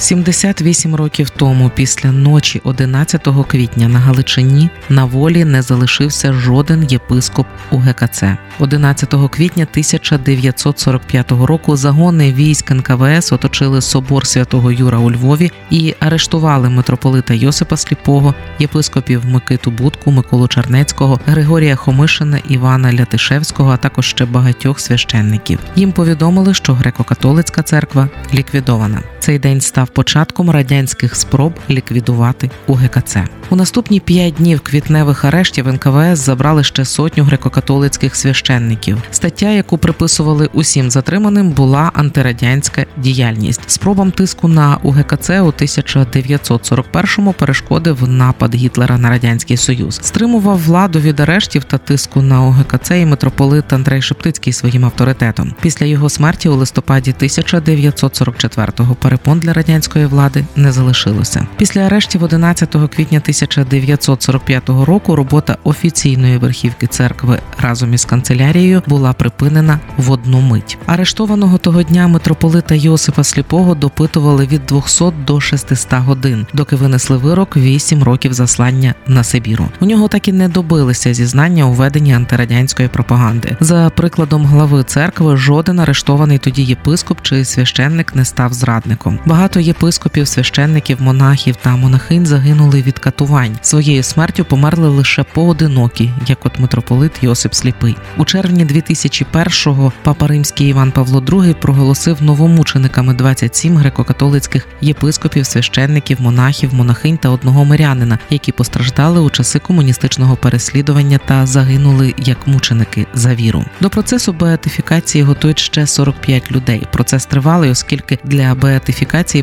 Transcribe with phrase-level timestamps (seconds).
[0.00, 7.46] 78 років тому, після ночі 11 квітня на Галичині на волі не залишився жоден єпископ
[7.70, 8.22] УГКЦ.
[8.58, 16.68] 11 квітня 1945 року загони військ НКВС оточили собор святого Юра у Львові і арештували
[16.70, 24.24] митрополита Йосипа Сліпого, єпископів Микиту Будку, Миколу Чернецького, Григорія Хомишина, Івана Лятишевського, а також ще
[24.24, 25.58] багатьох священників.
[25.76, 29.02] Їм повідомили, що греко-католицька церква ліквідована.
[29.20, 33.16] Цей день став початком радянських спроб ліквідувати УГКЦ.
[33.50, 39.02] У наступні п'ять днів квітневих арештів НКВС забрали ще сотню греко-католицьких священників.
[39.10, 43.70] Стаття, яку приписували усім затриманим, була антирадянська діяльність.
[43.70, 51.20] Спробам тиску на УГКЦ у 1941-му перешкодив напад Гітлера на радянський союз, стримував владу від
[51.20, 55.54] арештів та тиску на УГКЦ і митрополит Андрей Шептицький своїм авторитетом.
[55.60, 61.46] Після його смерті у листопаді 1944-го перепон для радянської влади не залишилося.
[61.56, 69.78] Після арештів 11 квітня 1945 року робота офіційної верхівки церкви разом із канцелярією була припинена
[69.96, 70.78] в одну мить.
[70.86, 77.56] Арештованого того дня митрополита Йосипа Сліпого допитували від 200 до 600 годин, доки винесли вирок
[77.56, 79.68] 8 років заслання на Сибіру.
[79.80, 83.56] У нього так і не добилися зізнання у веденні антирадянської пропаганди.
[83.60, 88.99] За прикладом глави церкви, жоден арештований тоді єпископ чи священник не став зрадником.
[89.26, 93.58] Багато єпископів, священників, монахів та монахинь загинули від катувань.
[93.62, 97.96] Своєю смертю померли лише поодинокі, як от митрополит Йосип Сліпий.
[98.16, 106.74] У червні 2001-го папа римський Іван Павло II проголосив новомучениками 27 греко-католицьких єпископів, священників, монахів,
[106.74, 113.34] монахинь та одного мирянина, які постраждали у часи комуністичного переслідування та загинули як мученики за
[113.34, 113.64] віру.
[113.80, 116.86] До процесу беатифікації готують ще 45 людей.
[116.92, 118.89] Процес тривалий, оскільки для беатифікації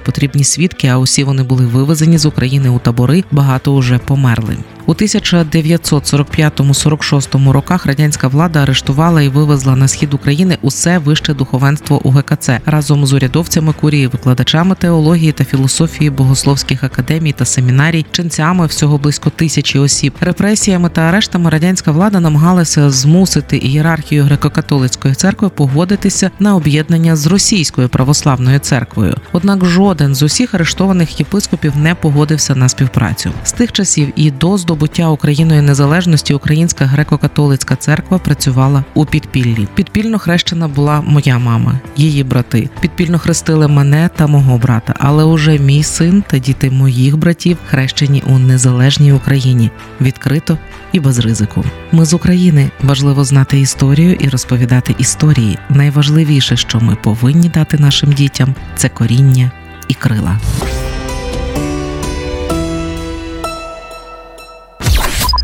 [0.05, 3.23] потрібні свідки, а усі вони були вивезені з України у табори.
[3.31, 4.57] Багато уже померли.
[4.87, 12.49] У 1945-46 роках радянська влада арештувала і вивезла на схід України усе вище духовенство УГКЦ
[12.65, 19.29] разом з урядовцями курії, викладачами теології та філософії богословських академій та семінарій, ченцями всього близько
[19.29, 20.13] тисячі осіб.
[20.19, 27.89] Репресіями та арештами радянська влада намагалася змусити ієрархію греко-католицької церкви погодитися на об'єднання з російською
[27.89, 29.15] православною церквою.
[29.37, 34.57] Однак жоден з усіх арештованих єпископів не погодився на співпрацю з тих часів і до
[34.57, 39.67] здобуття Україною незалежності Українська греко-католицька церква працювала у підпіллі.
[39.75, 42.69] Підпільно хрещена була моя мама, її брати.
[42.81, 44.93] Підпільно хрестили мене та мого брата.
[44.99, 49.71] Але уже мій син та діти моїх братів хрещені у незалежній Україні
[50.01, 50.57] відкрито
[50.91, 51.63] і без ризику.
[51.91, 55.57] Ми з України важливо знати історію і розповідати історії.
[55.69, 58.89] Найважливіше, що ми повинні дати нашим дітям, це
[59.27, 59.51] коріння
[59.87, 60.39] і крила.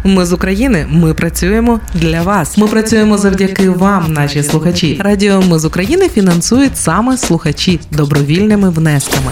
[0.05, 0.85] Ми з України.
[0.89, 2.57] Ми працюємо для вас.
[2.57, 5.01] Ми працюємо завдяки вам, наші слухачі.
[5.03, 9.31] Радіо Ми з України фінансують саме слухачі добровільними внесками.